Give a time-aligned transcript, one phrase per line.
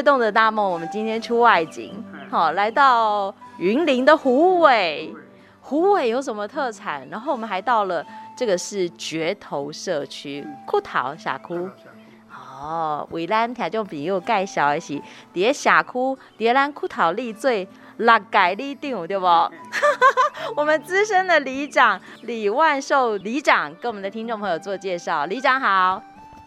[0.00, 5.14] 跃动的大梦，我们今天出外景，好，来到云林的虎尾。
[5.60, 7.06] 虎尾有什么特产？
[7.10, 8.02] 然后我们还到了，
[8.34, 11.70] 这个是绝头社区堀头社区。
[12.32, 14.94] 哦，为咱听众朋友介绍的是，
[15.34, 17.50] 伫社区，伫咱堀头里做
[17.98, 19.26] 六届里长，对不？
[20.56, 25.26] 我们资深的里长李万寿里长跟我们的听众朋友做介绍。
[25.26, 26.02] 里长好。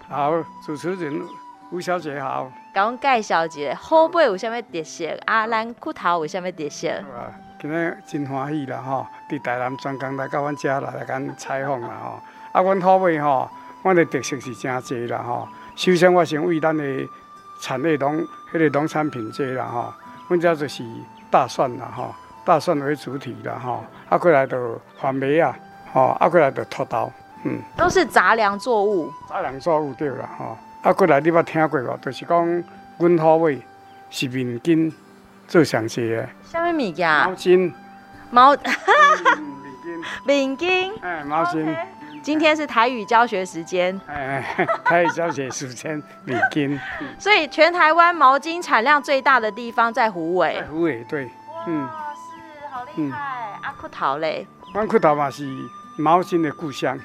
[0.10, 0.32] 好，
[0.66, 1.22] 主持人
[1.70, 2.52] 吴小姐好。
[2.74, 5.06] 甲阮介绍一下，虎尾有啥物特色？
[5.26, 6.90] 啊，咱骨头有啥物特色？
[6.90, 7.30] 啊，
[7.62, 9.06] 今日真欢喜啦吼！
[9.30, 12.20] 伫台南专工来到阮遮来来甲采访啦吼。
[12.52, 13.48] 啊，阮虎尾吼，
[13.84, 15.48] 阮的特色是真侪啦吼。
[15.76, 16.84] 首先，我先为咱的
[17.62, 19.94] 产业农，迄个农产品这啦吼。
[20.30, 20.84] 阮遮就是
[21.30, 22.14] 大蒜啦吼，
[22.44, 23.84] 大蒜为主体啦吼。
[24.10, 25.56] 啊，过来就番麦啊，
[25.94, 27.12] 吼，啊，过来就土豆，
[27.44, 29.14] 嗯，都是杂粮作物。
[29.30, 30.58] 杂粮作物对啦吼。
[30.84, 31.98] 啊，过来你捌听过无？
[32.02, 32.64] 就是讲，
[32.98, 33.62] 阮虎尾
[34.10, 34.94] 是面筋
[35.48, 36.28] 做上济的。
[36.44, 37.10] 啥物物件？
[37.10, 37.74] 毛巾。
[38.30, 38.56] 毛。
[38.56, 40.04] 哈哈面筋。
[40.26, 40.94] 面筋。
[41.02, 41.76] 哎，毛巾。
[42.22, 44.00] 今天是台语教学时间。
[44.08, 46.78] 哎， 台语教学时间，面筋。
[47.18, 50.56] 所以，全台湾毛巾产量最大的地方在虎尾。
[50.56, 51.30] 在虎尾，对。
[51.66, 51.88] 嗯。
[52.14, 53.60] 是，好厉害。
[53.62, 54.46] 阿库头嘞？
[54.74, 55.48] 阮堀头嘛是
[55.98, 57.00] 毛巾的故乡。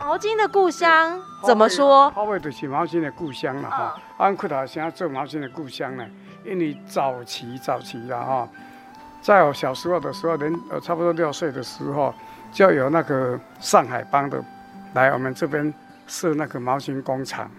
[0.00, 2.10] 毛巾的故乡怎么说？
[2.10, 4.00] 虎尾就是毛巾的故乡了哈。
[4.18, 6.04] 阮堀头现在做毛巾的故乡呢，
[6.44, 8.48] 因为早期早期了哈，
[9.20, 12.14] 在我小时候的时候，人呃差不多六岁的时候，
[12.50, 14.42] 就有那个上海帮的
[14.94, 15.72] 来我们这边
[16.06, 17.50] 设那个毛巾工厂。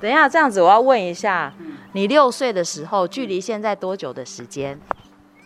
[0.00, 1.52] 等一下，这样子我要问一下，
[1.92, 4.78] 你六岁的时候，距离现在多久的时间？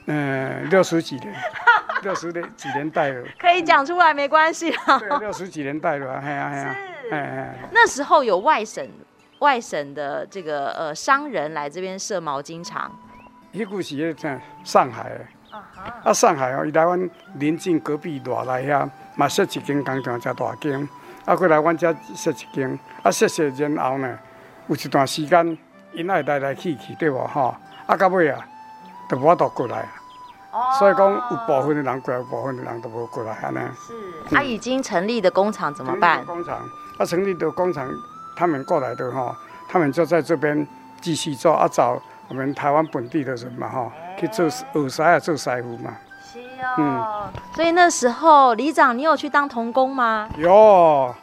[0.06, 1.34] 嗯，六十几年。
[2.02, 4.98] 六十年几年代了，可以讲出来没关系啊。
[4.98, 6.74] 对，六十几年代了，嘿呀嘿呀。
[7.10, 7.68] 是。
[7.72, 8.88] 那时候有外省
[9.40, 12.90] 外省的这个呃商人来这边设毛巾厂。
[13.52, 15.20] 迄故事在上海的。
[15.50, 16.00] 啊哈。
[16.04, 20.88] 啊，上海哦，伊来阮邻近隔壁偌来遐，嘛设一间工厂，真大间。
[21.26, 24.18] 啊，过来阮遮设一间，啊设设然后呢，
[24.68, 25.58] 有一段时间，
[25.92, 27.54] 因爱来来去去，对无吼？
[27.86, 28.38] 啊，到尾啊，
[29.10, 29.86] 就无法度过来。
[30.78, 33.58] 所以讲有部分的人过来，有部分的人都无过来，安尼。
[33.86, 33.94] 是，
[34.28, 36.24] 他、嗯啊、已经成立的工厂怎么办？
[36.24, 36.58] 工厂，
[36.98, 37.88] 他成立的工厂，
[38.34, 39.36] 他们过来的哈，
[39.68, 40.66] 他们就在这边
[41.00, 45.92] 继续做，啊找我们台湾本地的人嘛哈，去做耳塞啊，做师傅嘛。
[46.20, 46.74] 是哦。
[46.78, 47.40] 嗯。
[47.54, 50.28] 所以那时候，里长，你有去当童工吗？
[50.36, 51.14] 有，哦、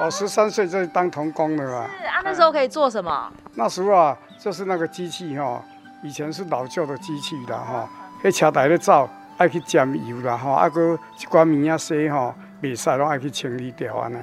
[0.00, 1.86] 我十三岁就当童工了嘛。
[1.98, 3.30] 是啊，那时候可以做什么？
[3.54, 5.62] 那时候啊，就是那个机器哈，
[6.02, 7.86] 以前是老旧的机器的哈。
[8.22, 14.16] 迄车台咧走，爱去沾油啦吼，啊，搁一寡物仔洗吼，袂使拢爱去清理掉安尼。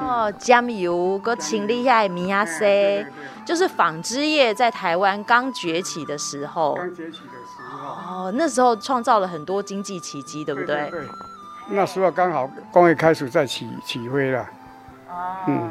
[0.00, 3.06] 哦，沾油搁清理遐物仔洗，
[3.44, 6.74] 就是纺织业在台湾刚崛起的时候。
[6.74, 8.26] 刚崛起的时候。
[8.26, 10.76] 哦，那时候创造了很多经济奇迹，对不对？
[10.76, 11.08] 对，对，对。
[11.68, 14.42] 那时候刚好工业开始在起起飞了。
[15.08, 15.14] 哦。
[15.46, 15.70] 嗯。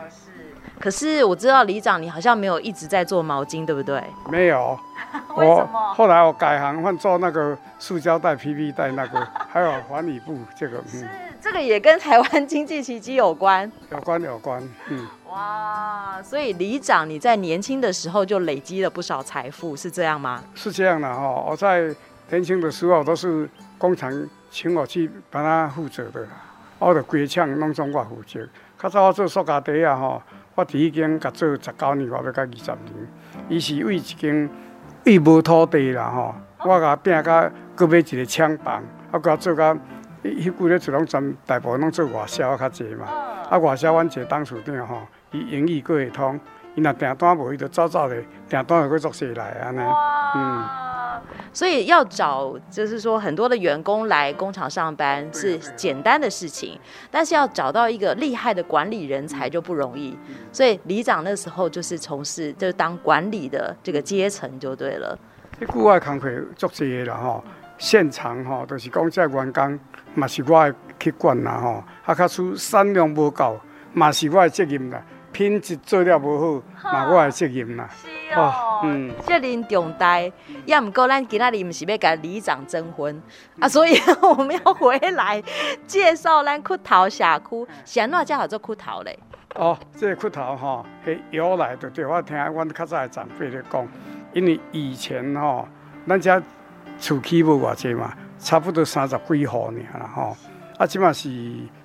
[0.86, 4.04] 可是我知道里长，你好像没有一直在做毛巾，对不对？
[4.30, 4.80] 没有，
[5.36, 10.78] 我后来我改行换做那个塑胶袋、PP 袋那个， 还有环理布这个。
[10.88, 11.10] 是，
[11.42, 13.72] 这个也跟台湾经济奇迹有关。
[13.90, 15.08] 有关有关，嗯。
[15.32, 20.44] 哇，所以里长你在年轻的时候就累积了不少财富，是这样吗？
[20.54, 21.92] 是这样的哈，我在
[22.30, 23.50] 年轻的时候都是
[23.80, 24.14] 工厂
[24.52, 26.28] 请我去帮他负责的，
[26.78, 28.48] 我的规厂拢总我负责。
[28.80, 30.22] 较早我做塑胶袋啊，哈。
[30.56, 33.08] 我伫一间甲做十九年，我要到二十年。
[33.50, 34.50] 伊是为一间
[35.04, 38.82] 为无土地啦吼，我甲拼甲阁买一个厂房，
[39.12, 39.78] 啊，甲做甲
[40.24, 43.06] 迄几个厝拢全大部分拢做外销较济嘛。
[43.50, 46.40] 啊，外销阮一个董事长吼，伊英语阁会通，
[46.76, 48.16] 伊若订单无，伊就早早的
[48.48, 49.80] 订单就阁作势来安尼，
[50.36, 50.64] 嗯。
[51.52, 56.78] 所以要找，就是说很多的员工来工厂上班是简单的事情，
[57.10, 60.18] 但是要找到一个厉害的管理人才就不容易。
[60.52, 65.18] 所以里长那时候就是从事，就是当管理的这个阶层就对了。
[65.58, 67.44] 这户外工作做这个啦吼，
[67.78, 69.80] 现场吼都是讲这员工
[70.14, 73.58] 嘛是我的去管啦吼，啊，卡出产量无够
[73.94, 75.02] 嘛是我的责任啦。
[75.36, 77.90] 品质做了无好，嘛我的责任啦。
[78.02, 78.08] 是
[78.40, 80.18] 哦，嗯，责任重大。
[80.66, 83.22] 也毋过，咱今仔日毋是要甲里长征婚
[83.60, 85.44] 啊，所以我们要回来
[85.86, 87.68] 介绍咱骨头社区。
[87.84, 89.20] 是安怎才叫做骨头咧？
[89.56, 93.86] 哦，这个堀头吼，系由来的，对我听阮较早的长辈咧讲，
[94.32, 95.68] 因为以前吼，
[96.08, 96.42] 咱遮
[96.98, 100.38] 厝起无偌济嘛，差不多三十几户尔啦吼，
[100.78, 101.30] 啊，即嘛是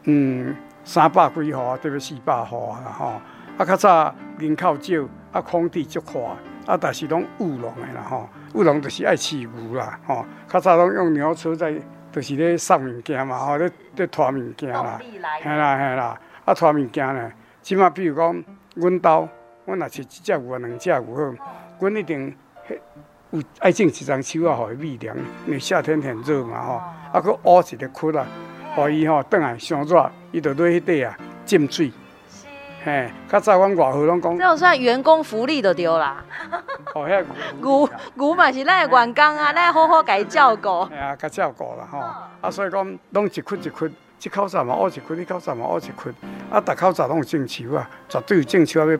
[0.05, 0.55] 嗯
[0.85, 3.12] 三百几户啊，特别四百户啊吼。
[3.61, 4.95] 啊，较早人口少，
[5.33, 6.25] 啊，空地足宽，
[6.65, 10.25] 啊，但是拢务农的啦吼，务农就是爱饲牛啦吼。
[10.49, 11.75] 较早拢用牛车在，
[12.11, 15.39] 就是咧送物件嘛吼，咧咧拖物件啦，系啦
[15.77, 17.31] 系啦，啊拖物件咧，
[17.61, 18.43] 即马比如讲，
[18.77, 19.29] 阮兜，
[19.67, 21.45] 阮若是一只牛啊，两只牛好，
[21.81, 22.35] 阮一定
[23.33, 25.15] 有爱种一丛树啊，互伊米凉，
[25.45, 26.75] 因为夏天很热嘛吼，
[27.13, 28.27] 啊，搁挖一个窟啊，
[28.75, 31.15] 互伊吼转来伤热，伊就落迄底啊
[31.45, 31.93] 浸水。
[32.82, 36.25] 嘿，较早阮外号拢讲，这种算员工福利就对啦。
[36.94, 37.23] 哦，遐
[37.61, 40.81] 牛牛嘛是咱的员工啊，咱好好甲伊照顾。
[40.85, 41.99] 哎呀，甲照顾啦吼。
[42.41, 43.87] 啊，所以讲，拢一窟一窟，
[44.19, 46.09] 这口罩嘛挖一窟，那口罩嘛挖一窟。
[46.50, 48.99] 啊，逐口罩拢有种树啊，绝对有种树啊，要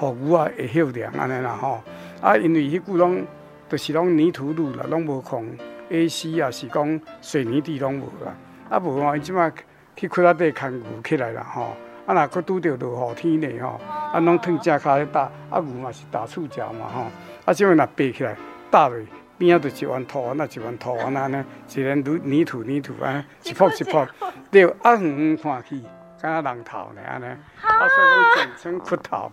[0.00, 1.80] 互牛啊会休凉安尼啦吼。
[2.20, 3.24] 啊，因为迄句拢，
[3.68, 5.46] 就是拢泥土路啦，拢无空
[5.90, 8.34] AC 啊，是讲水泥地拢无啦。
[8.68, 9.48] 啊，无啊，伊即马
[9.94, 11.76] 去窟仔底牵牛起来啦吼。
[12.06, 13.80] 啊，若搁拄着落雨天呢吼，
[14.12, 17.02] 啊，拢褪正骹咧打，啊，牛嘛是打触角嘛吼，
[17.44, 18.36] 啊，即阵若爬起来
[18.70, 18.96] 打落
[19.38, 21.44] 边仔就一碗土，那一碗土安尼，
[21.74, 24.06] 一连泥泥土泥土啊，一泡一泡，
[24.50, 25.80] 对，啊远远看去，
[26.22, 29.28] 敢若人头呢安尼，啊，所以讲简称骨头。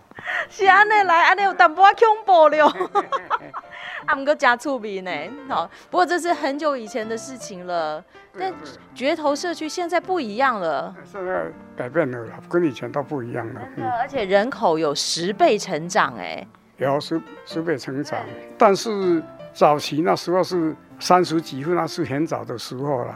[0.48, 2.66] 是安尼来，安尼有淡薄仔恐怖了。
[4.06, 5.12] 啊，毋过真趣味呢，
[5.48, 8.04] 好，不过这是很久以前的事情了。
[8.36, 8.52] 但
[8.92, 11.46] 堀头社区现在不一样了，现在
[11.76, 13.60] 改变了，跟以前都不一样了。
[13.76, 16.44] 真的，而且人口有十倍成长，哎，
[16.78, 18.18] 有十十倍成长。
[18.58, 19.22] 但是
[19.52, 23.14] 早期那时候是三十几户，那是很早的时候了。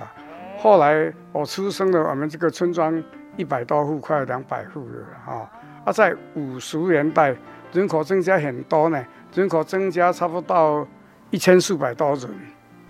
[0.65, 3.05] 后来我出生了，我们这个村庄
[3.37, 5.45] 一百多户，快两百户了啊。
[5.85, 7.37] 啊，在五十年代
[7.71, 10.89] 人口增加很多呢，人口增加差不多
[11.29, 12.31] 一千四百多人。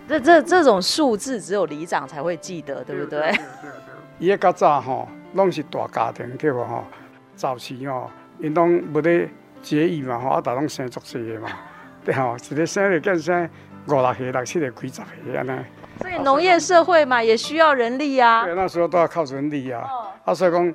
[0.07, 3.19] 这这这种数字只有里长才会记得，对不对？
[3.23, 3.41] 对对对。
[4.21, 6.85] 伊个较早吼，拢是大家庭对无吼？
[7.35, 9.29] 早期吼，因拢无咧
[9.63, 11.49] 节育嘛吼，啊，大拢生足济个嘛，
[12.05, 13.51] 对吼，一个生咧更生
[13.87, 15.51] 五六岁、六七岁、几十岁安尼。
[16.01, 18.45] 所以农业社会嘛，也需要人力啊。
[18.45, 19.83] 对，那时候都要靠人力啊。
[19.91, 20.07] 哦。
[20.25, 20.75] 啊，所以讲，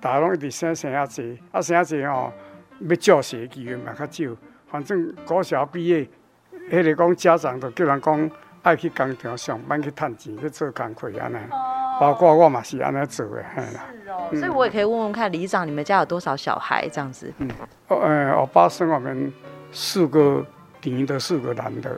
[0.00, 2.32] 大家拢一直生生啊济，啊生啊济哦，
[2.80, 4.36] 要教学机会嘛较少。
[4.70, 6.08] 反正高小毕业，
[6.70, 8.30] 迄个讲家长都叫人讲。
[8.62, 11.36] 爱去工厂上班去赚钱去做工课安尼，
[12.00, 13.40] 包括我嘛是安尼做的。
[13.54, 17.32] 是哦，所以我也可以问问看里长，你们家有多少小孩这样子？
[17.38, 17.48] 嗯，
[17.86, 19.32] 哦，呃，我爸生我们
[19.70, 20.44] 四个
[20.82, 21.92] 女的，四个男的。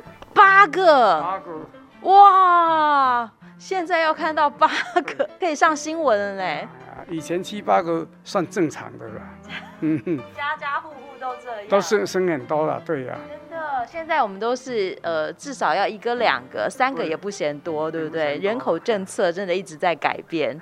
[0.68, 1.20] 八个。
[1.20, 2.10] 八个。
[2.10, 4.68] 哇，现在要看到八
[5.16, 6.68] 个，可以上新闻了呢。
[7.08, 9.20] 以前七八个算正常的了。
[9.80, 10.18] 嗯哼。
[10.34, 11.68] 家家户户都这样。
[11.68, 13.84] 都生生很多了，对呀、啊。
[13.86, 18.36] 现在我们都是呃，至少要一个两个，三个也不嫌多，对不对？
[18.38, 20.60] 人口政策真的一直在改变，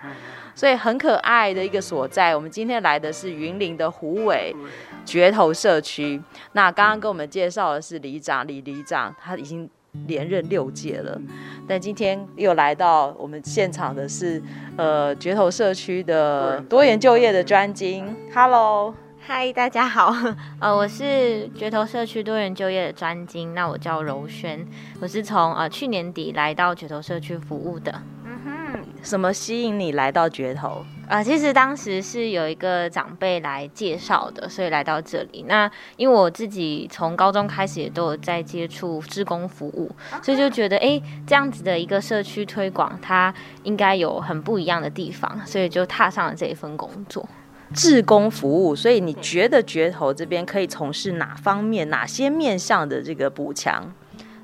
[0.55, 2.37] 所以很可爱的一个所在。
[2.37, 4.55] 我们今天来的是云林的虎尾
[5.05, 6.23] 堀头社区。
[6.53, 9.69] 那刚刚跟我们介绍的是里长李里长，他已经
[10.07, 11.21] 连任六届了，
[11.67, 14.43] 但今天又来到我们现场的是
[14.77, 18.15] 呃掘头社区的多元就业的专精。
[18.35, 18.95] Hello。
[19.29, 20.15] 嗨，大家好，
[20.61, 24.65] 呃，我是掘头社区多元就业的专精，那我叫柔萱，
[25.01, 27.93] 我是从呃去年底来到掘头社区服务的。
[29.03, 30.85] 什么吸引你来到绝头？
[31.09, 35.45] 啊、呃，其实当时是有一个长辈来介绍的，所以来到这里。
[35.47, 47.29] 那因为我自己从高中开始也都有在接触志工服务，所以就觉得，哎，这样子的一个社区推广，它应该有很不一样的地方，所以就踏上了这一份工作。
[47.75, 53.93] 志工服务，所以你觉得绝头这边可以从事哪方面、哪些面向的这个补强？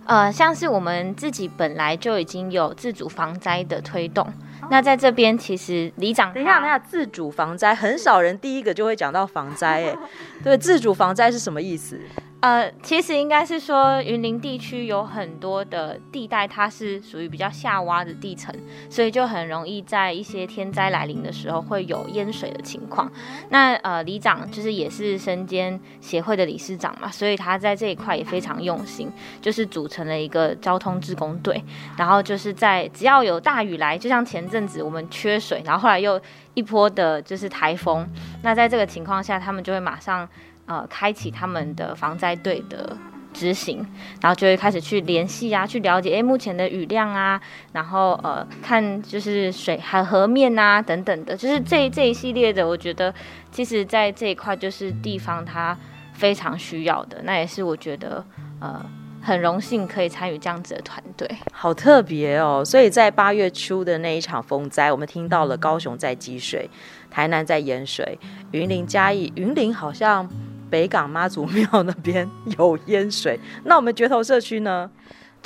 [0.04, 9.96] 呃，像是我们自己本来就已经有自主防灾的推动，哦、那在这边其实里长，等一下，等一下，自主防灾很少人第一个就会讲到防灾，哎，
[10.42, 12.00] 对，自主防灾是什么意思？
[12.42, 18.52] 呃，其实应该是说，云林地区有很多的地带，它是属于比较下洼的地层，
[18.90, 23.08] 所以就很容易在一些天灾来临的时候会有淹水的情况。
[23.50, 29.08] 那呃，里长就是也是身兼协会的理事长嘛，所以他在这一块也非常用心，
[29.40, 31.62] 就是组成了一个交通志工队，
[31.96, 36.20] 然后就是在只要有大雨来，就像前阵子我们缺水，然后后来又
[36.54, 38.04] 一波的就是台风，
[38.42, 40.28] 那在这个情况下，他们就会马上。
[40.72, 42.96] 呃，开启他们的防灾队的
[43.34, 43.86] 执行，
[44.22, 47.38] 然后就会开始去联系啊，去了解诶目前的雨量啊，
[47.72, 53.12] 然后呃看就是水海河面啊等等的，就是这这一系列的，我觉得
[53.50, 55.76] 其实在这一块就是地方它
[56.14, 58.24] 非常需要的，那也是我觉得
[58.60, 58.84] 呃
[59.22, 62.62] 很荣幸可以参与这样子的团队，好特别哦。
[62.64, 66.68] 所以在八月初的那一场风灾，我们听到了高雄在积水，
[67.10, 68.18] 台南在淹水，
[68.50, 70.28] 云林嘉义云林好像。
[70.72, 72.26] 北港妈祖庙那边
[72.56, 74.90] 有淹水，那我们绝头社区呢？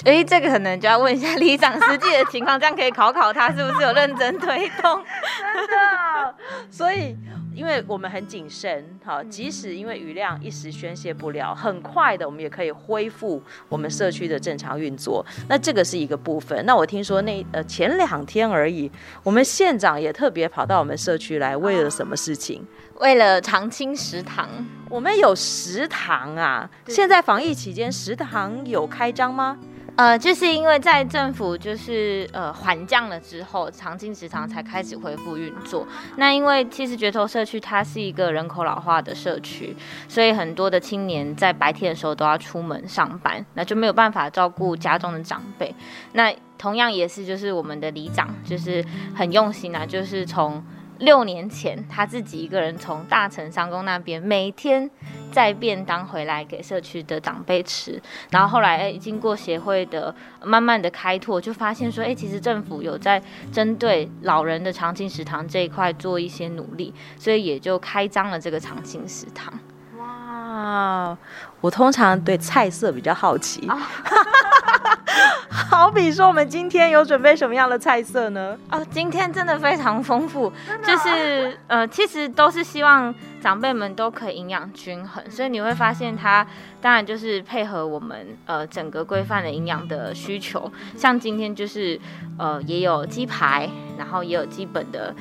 [0.04, 5.02] 哎、欸，这个可能就要问一下里长实际的情况，这样可以考考他是不是有认真推动。
[5.52, 6.35] 真的，
[6.71, 7.16] 所以
[7.56, 15.25] 因为我们很谨慎，哈，即使因为雨量一时宣泄不了，很快的我们也可以恢复我们社区的正常运作。
[15.48, 16.62] 那这个是一个部分。
[16.66, 18.90] 那我听说那呃前两天而已，
[19.22, 22.62] 我们县长也特别跑到我们社区来，为了什么事情？
[23.00, 24.46] 为了长青食堂。
[24.88, 29.56] 我们有食堂啊，现在防疫期间食堂有开张吗？
[29.96, 35.88] 呃，就是因为在政府就是呃缓降了之后，长进食堂才开始恢复运作。
[36.16, 39.74] 那因为其实决头社区它是一个人口老化的社区，
[40.06, 45.74] 所以很多的青年在白天的时候都要出门上班，那就没有办法照顾家中的长辈。
[46.12, 48.84] 那同样也是就是我们的里长就是
[49.14, 50.62] 很用心啊，就是从。
[50.98, 54.90] 六年前，他自己一个人从大城商工那边每天
[55.30, 58.00] 载便当回来给社区的长辈吃，
[58.30, 63.22] 然后后来哎，经过协会的慢慢的开拓，就发现说，哎，其实政府有在
[63.52, 69.52] 针对老人的长青食堂这一块做一些努力，所以也就开张了这个长青食堂。
[69.98, 71.16] 哇，
[71.60, 73.68] 我通常对菜色比较好奇。
[73.68, 73.78] 哦
[75.70, 78.56] 好比说，我们今天有准备什么样的菜色呢？
[78.70, 80.52] 哦，今天真的非常丰富，
[80.85, 86.46] 就是呃，其实都是希望长辈们都可以营养均衡，所以你会发现它
[86.80, 91.99] 当然就是配合我们呃整个规范的营养的需求，像今天就是
[92.38, 93.68] 呃也有鸡排，
[93.99, 95.14] 然后也有基本的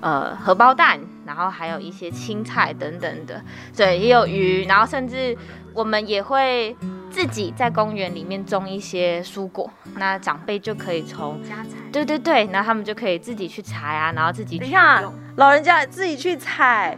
[0.00, 3.42] 呃荷包蛋，然后还有一些青菜等等的，
[3.76, 5.36] 对，也有鱼，然后甚至
[5.72, 6.76] 我们也会。
[7.12, 11.38] 自己在公园里面种一些蔬果，那长辈就可以从
[11.92, 15.12] 对对对，然后他们就可以自己去采啊，然后自己去用。
[15.36, 16.96] 老人家自己去采，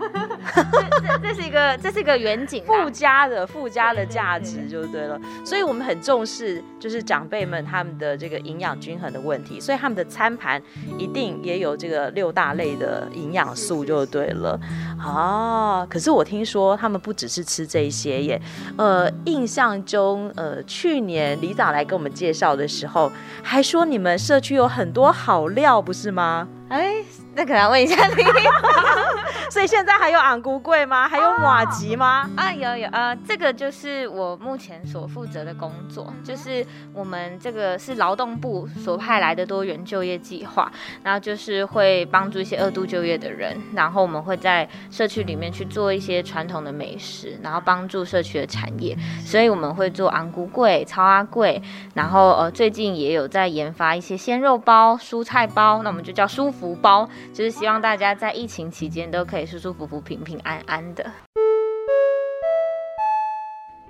[0.55, 5.19] 这这是一个这是一个远景附加的附加的价值就对了。
[5.45, 10.61] 所以我们很重视就是长辈们他们的这个营养均衡的问题，所以他们的餐盘
[10.99, 14.59] 一定也有这个六大类的营养素就对了。
[14.99, 18.41] 啊，可是我听说他们不只是吃这些耶，
[18.77, 23.11] 呃，印象中呃去年李长来跟我们介绍的时候，
[23.43, 26.49] 还说你们社区有很多好料，不是吗？
[26.69, 27.03] 哎。
[27.37, 28.23] 那可能要问一下你，
[29.51, 31.09] 所以现在还有红龟粿吗？
[31.09, 32.29] 还有麻糬吗？
[32.37, 40.71] 啊，有有啊，这个就是我目前所负责的工作，就是我们这个是劳动部所派来的多元就业计划，
[41.03, 51.63] 然后就是会帮助一些二度就业的人，然后我们会在社区里面去做一些传统的美食，然后帮助社区的产业，所以我们会做红龟粿、草仔粿，
[51.95, 57.09] 然后呃最近也有在研发一些鲜肉包、蔬菜包，那我们就叫舒服包。
[57.33, 61.11] 就是希望大家在疫情期间都可以舒舒服服、平平安安的。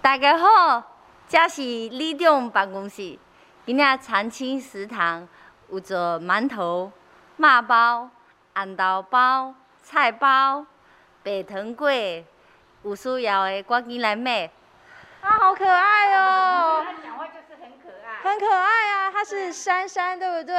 [0.01, 0.83] 大家好，
[1.29, 3.19] 这是李总办公室。
[3.67, 5.27] 今天长青食堂
[5.71, 6.93] 有做馒头、
[7.37, 8.11] 肉包、
[8.55, 10.67] 红豆包、菜包、
[11.23, 12.23] 白糖粿，
[12.83, 14.51] 有需要的赶紧来买。
[15.23, 16.84] 啊，好可爱哦！
[18.35, 20.57] 很可爱啊，他是珊珊，对不对？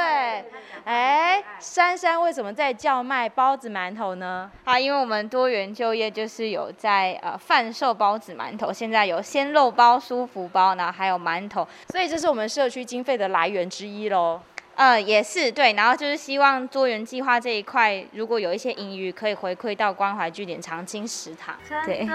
[0.85, 4.49] 哎，珊珊为什么在叫卖包子馒头呢？
[4.63, 14.39] 啊，因为我们多元就业就是有在呃贩售包子馒头，现在有鲜肉包、舒服包，然后还有馒头，所以这是我们社区经费的来源之一喽。
[14.75, 21.53] 呃，也是对，然后就是希望多元计划这一块，如果有一些盈余，可以回馈到关怀据点长青食堂。
[21.85, 22.13] 真的，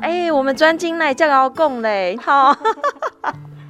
[0.00, 2.56] 哎，我们专精来这样讲嘞，好。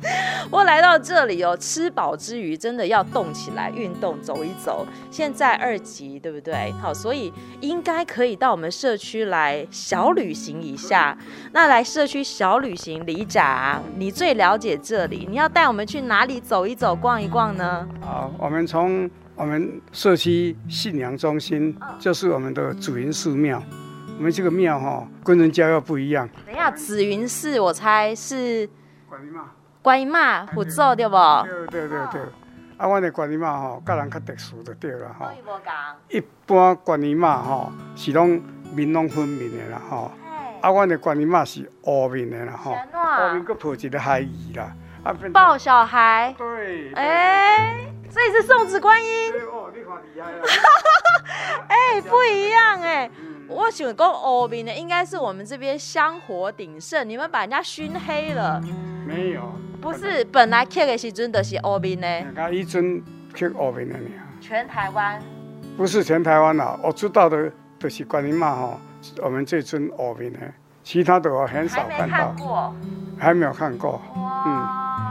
[0.45, 4.87] 不过来到这里哦，吃饱之余，真的要动起来，运动走一走。
[5.11, 6.73] 现在二级，对不对？
[6.81, 11.17] 好，所以应该可以到我们社区来小旅行一下。
[11.53, 17.89] 那来社区小旅行，里长，你最了解这里，你要带我们去哪里走一走、逛一逛呢？
[18.01, 23.63] 好，我们从我们社区信仰中心，就是我们的紫云寺庙。
[24.19, 26.27] 我们这个庙哈，跟人家又不一样。
[26.47, 28.69] 等一下，紫云寺，我猜是。
[29.87, 31.16] 观音妈佛祖对不？
[31.45, 32.21] 对对对对，
[32.76, 35.26] 啊，阮的观音妈吼，甲人较特殊就对了吼。
[36.09, 38.43] 一般观音妈吼是拢
[38.75, 40.11] 面拢粉面的啦吼，
[40.61, 44.73] 啊，阮的观音妈是乌面的啦吼，乌面搁抱一个孩儿啦，
[45.05, 46.35] 啊，抱小孩。
[46.37, 46.93] 对。
[46.95, 49.33] 哎，所以是送子观音。
[49.52, 50.43] 哦，你看厉害了。
[51.71, 53.09] 哎，不一样哎，
[53.49, 58.61] 我想讲乌面的应该是我们这边香火鼎盛，你们把人家熏黑了。
[59.07, 59.43] 没有。
[59.81, 62.43] 不是，本来刻的时阵都是乌面的。
[62.43, 63.00] 啊，一尊
[63.33, 64.09] 刻乌面的呢。
[64.41, 65.23] 全台湾？
[65.76, 68.81] 不是全台湾啦，我知道的都是观音妈哈，
[69.23, 70.38] 我们这尊乌面的，
[70.83, 72.17] 其他的我很少看到。
[72.17, 72.75] 还没看过。
[73.19, 74.00] 还没有看过。
[74.15, 74.67] 嗯。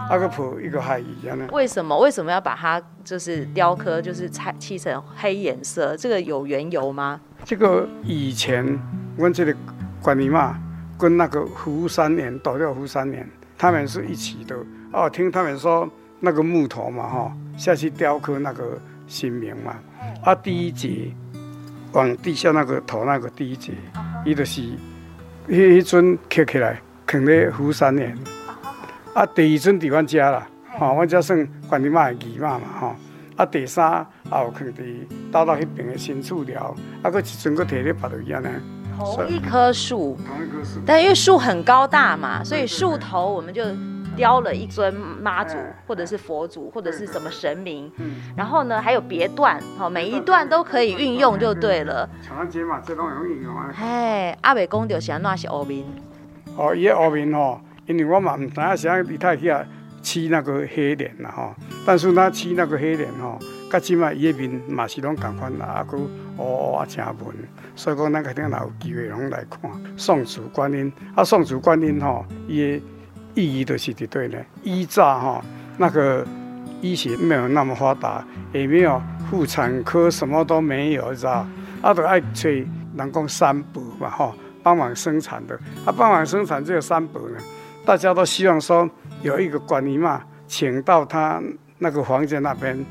[0.08, 1.48] 阿个谱一个海一样呢。
[1.52, 1.98] 为什么？
[1.98, 5.98] 为什么要把它就是雕刻，就是漆漆成黑颜色？
[5.98, 7.20] 这个有缘由吗？
[7.46, 8.66] 这个以前
[9.16, 9.54] 我们这里
[10.02, 10.60] 观音妈
[10.98, 13.30] 跟那个福山岩，斗六福山岩。
[13.56, 14.58] 他们是一起的。
[14.92, 15.88] 哦，听他们说
[16.20, 19.76] 那个木头嘛哈、哦，下去雕刻那个神明嘛，
[20.24, 21.14] 啊第一节
[21.92, 23.74] 往地下那个头那个第一节，
[24.26, 24.78] 伊就是迄
[25.50, 28.18] 迄尊刻起来，放在福山岩，
[29.14, 30.48] 啊第二尊在阮家啦，
[30.80, 32.96] 哈、哦，阮家算观音妈的姨妈嘛哈，
[33.36, 38.50] 啊第三也有放伫倒到迄边的新厝了，啊搁一尊佫摕咧别一样呢。
[38.98, 40.18] 同一棵树，
[40.86, 43.62] 但因为树很高大嘛，所以树头我们就
[44.16, 47.92] 雕了一尊妈祖，或者是佛祖，或者是什么神明。
[47.98, 52.10] 嗯然后呢，还有别段，好，每一段都可以运用就对了。
[52.26, 53.70] 长安街嘛，这种有运用啊。
[53.76, 55.84] 嘿，阿伟公就是安那是乌面。
[56.56, 59.62] 哦，伊个乌面吼，因为我嘛唔知影啥李太去啊
[60.06, 63.40] 漆那个黑脸啦吼，但是他漆那个黑脸吼，
[63.72, 66.08] 甲即嘛伊个面嘛是拢共款啦，啊搁乌
[66.38, 67.36] 乌啊正文。
[67.76, 69.60] 所以讲，咱肯定有机会拢来看
[69.98, 70.94] 送子观音。
[71.16, 72.82] 啊，送子观音吼，伊的
[73.34, 74.46] 意义就是对对的。
[74.62, 75.44] 以前吼，
[75.78, 76.24] 那个
[76.82, 81.48] 医学没有那么发达，也没有妇产科，什么都没有，知道？
[81.82, 82.48] 啊，都爱找
[82.96, 85.56] 人工三宝嘛，吼，帮忙生产的。
[85.84, 87.40] 啊，帮忙生产这个三宝呢，
[87.84, 88.88] 大家都希望说
[89.22, 91.42] 有一个观音嘛，请到他
[91.80, 92.86] 那个房间那边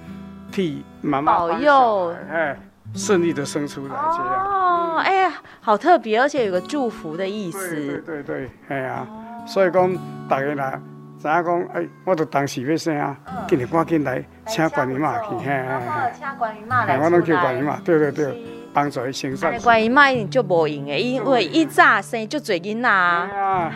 [0.51, 2.57] 替妈妈保佑，哎，
[2.95, 4.47] 顺利的生出来这样。
[4.47, 8.03] 哦，哎呀，好特别，而且有个祝福的意思。
[8.05, 9.07] 对对对，哎呀，
[9.47, 9.97] 所以讲
[10.29, 10.81] 大家来，
[11.19, 13.17] 知影讲，哎，我都当时要生啊，
[13.49, 19.59] 今日赶紧来请观音妈去，嘿嘿嘿，请观音妈来，我拢叫观音妈，对对对，帮助伊生产。
[19.61, 23.73] 观音妈就无用的，因为一早生就侪囡仔啊，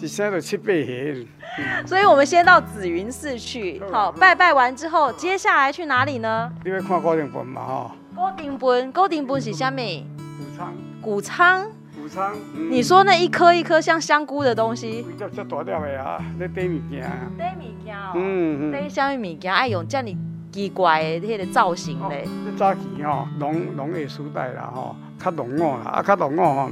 [0.00, 1.28] 一生就七八岁。
[1.86, 6.50] 所以我们先到紫云寺去，好，拜拜完之后，接下来去哪里呢？
[6.64, 7.96] 你要看高顶坟嘛，哈。
[8.16, 9.76] 高顶坟，高顶坟是啥物？
[9.76, 11.66] 谷仓，谷仓。
[11.96, 12.34] 谷仓
[12.70, 17.08] 你说那一颗一颗像香菇的东西，叫叫大条的啊，那堆物件。
[17.36, 18.12] 堆物件哦。
[18.14, 18.72] 嗯嗯。
[18.72, 19.52] 堆啥物物件？
[19.52, 20.08] 爱用这么
[20.54, 22.28] 奇怪的迄个造型嘞。
[22.56, 26.70] 早期吼，农农业时代啦吼，较农务啦，啊较农务吼，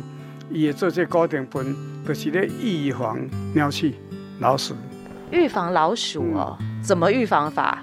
[0.48, 1.74] 伊会做这固定分，
[2.06, 3.18] 就是咧预防
[3.52, 3.88] 鸟鼠、
[4.38, 4.76] 老鼠。
[5.32, 6.56] 预防老鼠哦？
[6.80, 7.82] 怎么预防法？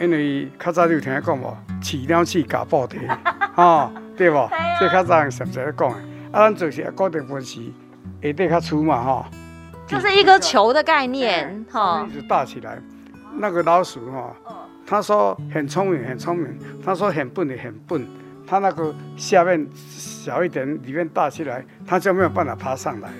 [0.00, 1.54] 因为较早就有听讲无？
[1.82, 2.96] 饲鸟鼠咬布袋，
[3.54, 3.90] 吼。
[4.16, 4.48] 对不？
[4.80, 5.96] 这较早实在讲的，
[6.32, 7.60] 啊，咱就是固定分时，
[8.22, 9.26] 下底较粗嘛，哈。
[9.86, 12.06] 就是一个球的概念，哈。
[12.08, 12.78] 一直大起来，
[13.38, 14.34] 那个老鼠哈，
[14.86, 18.06] 他说很聪明，很聪明，他说很笨也很笨，
[18.46, 23.16] 他那个下面小一点，里面大起来，他就没有办法爬上来了。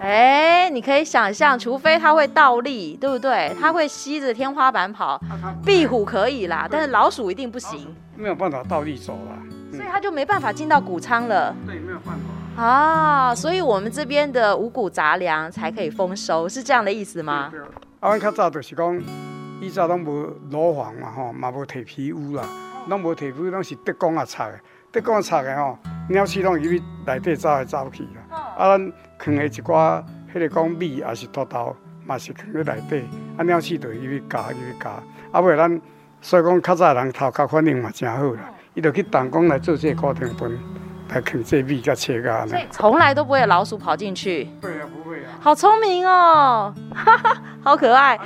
[0.00, 3.54] 哎，你可以想象，除非他会倒立，对不对？
[3.60, 5.20] 他会吸着天花板跑，
[5.64, 9.38] 壁虎可以啦，但是老鼠一定不行，没有办法倒立走了。
[9.70, 11.54] 所以他就没办法进到谷仓了。
[11.66, 12.62] 对，没有办法。
[12.62, 17.48] 啊，所以我们这边的五谷杂粮才可以丰收，是这样的意思吗？
[17.50, 17.60] 对。
[18.00, 19.02] 啊，阮较早就是讲，
[19.64, 22.44] 以前拢无楼房嘛，吼，嘛无铁皮屋啦，
[22.88, 24.60] 拢无铁皮屋，拢是鉄工啊拆的，
[24.92, 25.78] 鉄工拆的吼，
[26.10, 28.36] 鸟鼠拢入去内底走来走去啦。
[28.58, 31.74] 啊，咱藏的一寡，迄个讲米也是土豆，
[32.04, 33.04] 嘛是藏在内底，
[33.38, 35.02] 啊，鸟鼠就入去咬，入去咬。
[35.32, 35.80] 啊，尾咱
[36.20, 38.50] 所以讲较早人头壳反应嘛真好啦。
[38.74, 40.58] 伊就去动工来做这个高顶坟，
[41.08, 42.46] 来啃这米甲切啊。
[42.46, 44.50] 所以从来都不会有老鼠跑进去。
[44.60, 45.30] 对啊，不会啊。
[45.40, 48.18] 好聪明哦，哈哈，好可爱。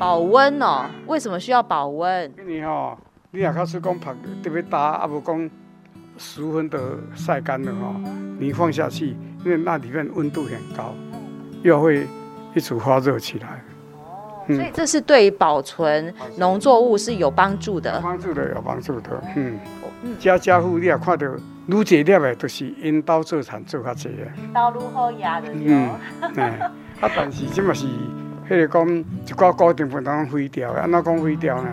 [0.00, 2.32] 保温哦，为什么需要保温？
[2.38, 2.96] 因为吼，
[3.32, 5.50] 你也开始讲晒特别大，啊无讲
[6.16, 6.80] 十分的
[7.14, 7.94] 晒干了哈，
[8.38, 10.94] 你放下去，因为那里面温度很高，
[11.62, 12.06] 又会
[12.54, 13.62] 一直发热起来。
[13.92, 17.96] 哦、所以这是对保存农作物是有帮助的。
[17.96, 19.22] 有帮助的，有帮助的。
[19.36, 19.58] 嗯，
[20.18, 21.26] 家家户你也看到，
[21.66, 24.26] 愈济粒的都是因兜做产做较济的。
[24.42, 25.48] 因兜愈好压的。
[25.52, 25.90] 嗯，
[26.36, 26.58] 哎，
[27.02, 27.86] 啊，但是这嘛是，
[28.50, 31.68] 迄个讲一寡固定分当中毁掉，安怎讲毁掉呢？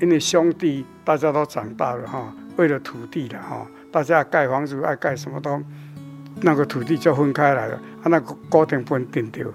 [0.00, 5.62] 因为兄弟大家都长大了哈，为了土地了哈，大家盖房子爱盖什么都，
[6.40, 9.46] 那个土地就分开来了，啊，那个固定分定掉。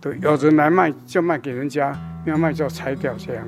[0.00, 3.44] 对，有人来卖就卖给人家，要卖就拆掉这样。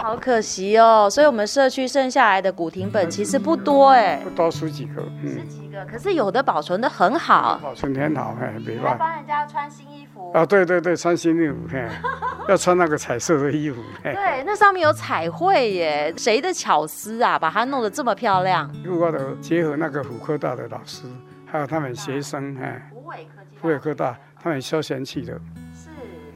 [0.00, 1.08] 啊，好可惜哦。
[1.10, 5.84] 所以，我们社区剩下来的古亭本其实不多哎，不多十几个，嗯，十几个。
[5.84, 9.06] 可是有的保存的很好，保存很好，哎，没办法。
[9.06, 11.86] 帮人家穿新衣服啊，对对对，穿新衣服，嘿，
[12.48, 13.80] 要穿那个彩色的衣服。
[14.02, 18.70] 对，那上面有彩绘耶，谁的巧思啊，把它弄得这么漂亮？
[18.84, 21.04] 如果的结合那个辅科大的老师，
[21.46, 25.40] 还有他们学生，哎，辅伟科技，辅伟科大，他们休闲去的。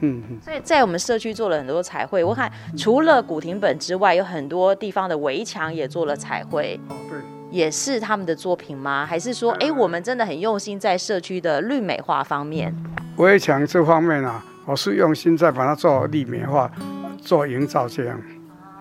[0.05, 2.23] 嗯，所以在我们社区做了很多彩绘。
[2.23, 6.79] 我看除了古亭本之外，有很多地方的围墙也做了彩绘。
[6.89, 9.05] 哦，对，也是他们的作品吗？
[9.05, 12.75] 还是说，哎，我们真的很用心在社区的绿美化方面？
[13.17, 16.69] 围墙这方面啊，我是用心在把它做绿美化，
[17.17, 18.21] 做营造这样。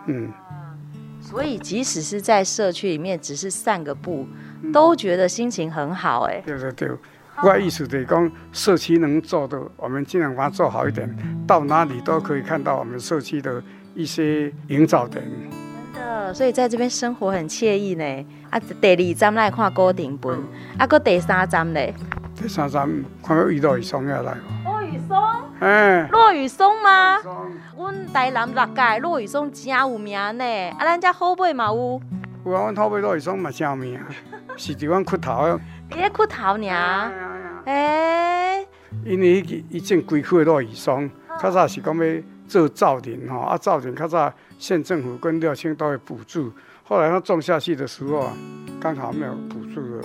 [0.06, 0.30] 嗯，
[1.20, 4.26] 所以即使是在社区里面，只是散个步，
[4.72, 6.22] 都觉得心情很好。
[6.22, 6.90] 哎，对对对。
[7.42, 11.14] 我的意思就是讲，社区能做的，我们尽量把它做好一点，
[11.46, 13.62] 到哪里都可以看到我们社区的
[13.94, 15.22] 一些营造点。
[15.92, 18.26] 真的，所以在这边生活很惬意呢。
[18.50, 20.38] 啊，第二站来看高顶本，
[20.78, 21.80] 啊，搁第三站呢？
[22.36, 22.88] 第三站
[23.22, 24.34] 看到落羽松要来。
[24.64, 25.18] 落雨松？
[25.60, 27.18] 哎，落雨松吗？
[27.76, 30.44] 阮台南六届落雨松真有名呢。
[30.78, 32.00] 啊，咱家后背嘛有？
[32.46, 33.98] 有啊，阮后背落雨松嘛真有名，
[34.56, 35.58] 是地方骨头。
[35.90, 37.12] 伫咧骨头尔，
[37.64, 38.64] 哎，
[39.04, 48.32] 因为伊伊种规区的落雨松，较早是讲要做造林吼，啊造林较早县政府跟廖清都会补助，后来他种下去的时候啊，
[48.78, 50.04] 刚好没有补助了。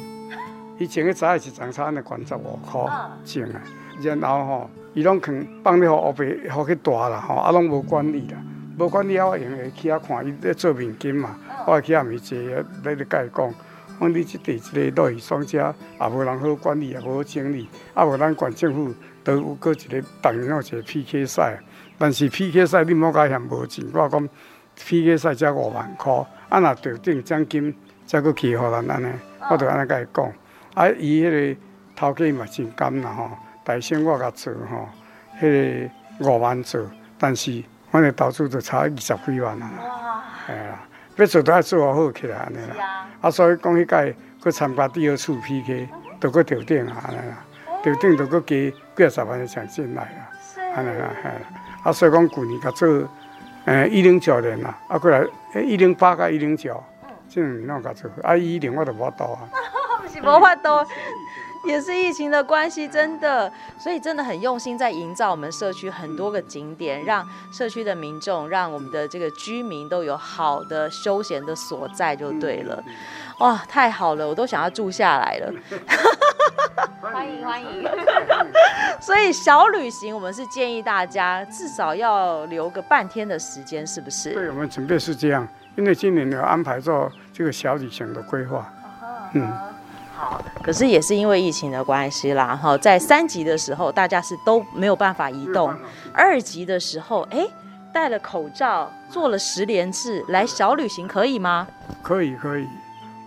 [0.78, 2.82] 以前个早是长差那管十五块
[3.26, 3.62] 种啊，
[4.02, 8.38] 然后吼，伊拢肯放咧后边好去大啦吼，啊拢无管理啦，
[8.78, 11.36] 无管理啊，我用会去遐看伊咧做面筋嘛，
[11.68, 13.54] 我会去遐面坐咧咧甲伊讲。
[14.00, 14.60] 我你即地一
[14.90, 21.60] 个落羽松家，也无人好管理，也无好整理，啊无咱县政府都有搁一个逐年有一个 PK 赛，
[21.98, 24.30] 但是 PK 赛你莫甲嫌无钱，我讲
[24.78, 26.14] PK 赛才五万块，
[26.48, 27.76] 啊若得顶奖金
[28.08, 29.08] 才搁去互咱安尼，
[29.52, 30.32] 我就安尼甲伊讲，
[30.76, 31.60] 啊伊迄个
[31.96, 33.30] 头家嘛真甘啦吼，
[33.66, 34.88] 大省我甲做吼，
[35.42, 39.70] 迄个五万做，但是我的投资就差二十几万啊，
[40.48, 40.86] 系啊。
[41.20, 45.88] 要做都要做好起来安尼啦，啊，所以讲迄届去参加第二次 PK，
[46.20, 47.38] 都去调顶啊安尼啦，
[47.84, 50.30] 调顶都去加几十万的奖金来啦，
[50.76, 51.30] 安尼啦，嘿，
[51.84, 52.88] 啊，所以讲旧年甲做
[53.66, 56.82] 诶一零九年啦，啊过来诶一零八甲一零九，
[57.30, 59.40] 这两年甲做，啊一零我都无法度啊，
[60.08, 60.70] 是无法度。
[61.66, 72.82] 也是疫情的关系，真的，所以真的很用心在营造我们社区很多个景点，让社区的民众，让我们的这个居民都有好的休闲的所在，就对了。
[73.40, 75.54] 哇，太好了，我都想要住下来了。
[77.02, 77.88] 欢迎欢迎。
[79.02, 84.32] 所以小旅行，我们是建议大家至少要留个半天的时间，是不是？
[84.34, 88.72] 对，我们准备是这样，因为今年有安排做这个小旅行的规划。
[89.34, 89.69] 嗯。
[90.20, 95.72] 好，可是也是因为疫情的关系啦，哈，在三级的时候，大家是都没有办法移动；
[96.14, 97.48] 二级的时候，哎，
[97.94, 101.66] 戴了口罩，做了十连制，来小旅行可以吗？
[102.04, 102.68] 可以，可以，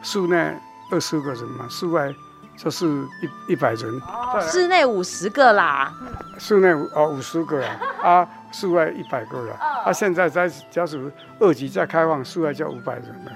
[0.02, 0.55] 室内
[0.90, 2.12] 二十个人嘛，室外
[2.59, 2.87] 就是
[3.48, 5.90] 一一百人，哦、室内五十个啦，
[6.38, 13.33] 室内哦五十个啊，啊，室外一百个了，哦、啊，现在在假使二级再开放，室外就五百人了。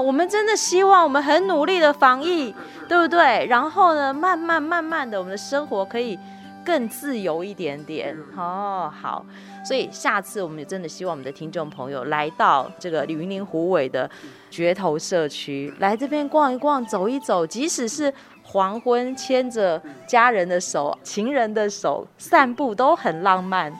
[0.00, 2.54] 我们真的希望我们很努力的防疫，
[2.88, 3.46] 对不对？
[3.46, 6.18] 然后呢，慢慢慢慢的，我们的生活可以
[6.64, 8.16] 更自由一点点。
[8.36, 9.24] 哦，好，
[9.64, 14.08] 所以下次我们也真的希望我们的听众朋友来到这个云林湖尾的
[14.50, 23.72] 觉头社区，来这边逛一逛，走一走，即使是黄昏，牵着家人的手、情人的手散步，都很浪漫。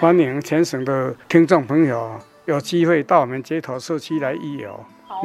[0.00, 4.78] 欢迎全省的听众朋友有机会到我们街头社区来一游。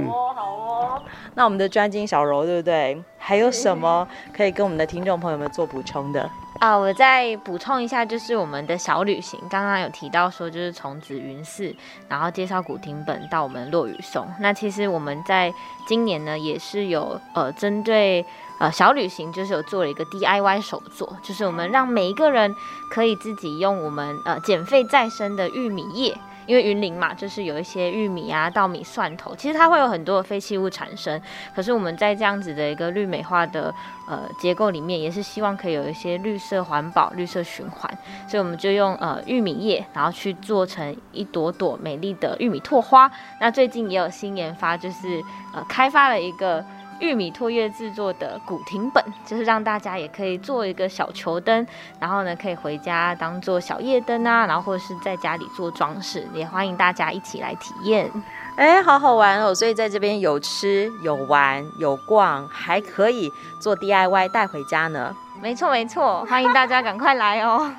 [0.06, 1.04] 好哦，好哦。
[1.36, 3.02] 那我们的专精小柔，对不对？
[3.18, 6.30] 还有什么可以跟我们的听众朋友们做补充的？
[6.60, 11.76] 啊，我再补充一下，就是我们的小旅行，刚刚有提到说，就是从紫云寺，
[12.10, 14.26] 然后介绍古亭本到我们落雨松。
[14.40, 15.54] 那其实我们在
[15.88, 18.26] 今年呢，也是有呃针对
[18.60, 22.56] 呃小旅行，就是有做了一个 DIY 手作，就是我们让每一个人
[22.90, 26.18] 可以自己用我们呃减废再生的玉米叶。
[26.48, 31.22] 因为云林嘛，就是有一些玉米啊、稻米、蒜头，其实它会有很多的废弃物产生。
[31.56, 33.72] 可是我们在这样子的一个绿美化的
[34.10, 37.92] 呃结构里面，也是希望可以有一些绿色环保、绿色循环。
[38.28, 43.12] 所以我们就用呃玉米叶，然后去做成一朵朵美丽的玉米拓花。
[43.40, 45.22] 那最近也有新研发，就是
[45.54, 46.66] 呃开发了一个。
[47.00, 51.66] 玉米拓叶制作的古亭本，就是让大家也可以做一个小球灯，
[52.00, 58.12] 然后呢，可以回家当做小夜灯啊，然后或者是在家里做装饰，也欢迎大家一起来体验。
[58.56, 59.54] 哎，好好玩哦！
[59.54, 63.32] 所以在这边有吃有玩有逛，还可以
[63.62, 65.16] 做 DIY 带回家呢。
[65.40, 67.72] 没错没错，欢迎大家赶快来哦。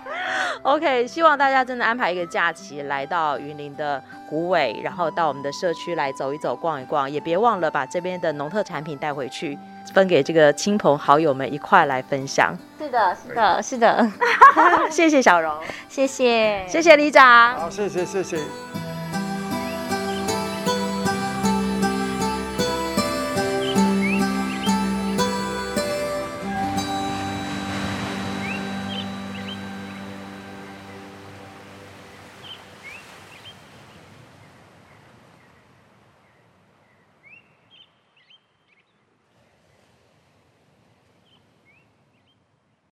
[0.63, 9.59] OK，希望大家真的安排一个假期来到云林的虎尾，然后到我们的社区来走一走、逛一逛，也别忘了把这边的农特产品带回去，
[9.95, 12.57] 分给这个亲朋好友们一块来分享。
[12.79, 14.11] 是的，是的，是的。
[14.91, 15.55] 谢谢小荣，
[15.89, 17.55] 谢谢，谢谢李长。
[17.57, 18.39] 好，谢谢，谢谢。